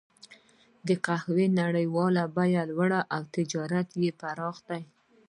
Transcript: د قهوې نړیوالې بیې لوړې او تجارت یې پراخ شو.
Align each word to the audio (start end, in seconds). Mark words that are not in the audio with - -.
د 0.87 0.89
قهوې 1.05 1.47
نړیوالې 1.61 2.23
بیې 2.35 2.61
لوړې 2.69 3.01
او 3.15 3.21
تجارت 3.35 3.87
یې 4.01 4.11
پراخ 4.19 4.55
شو. 4.65 4.79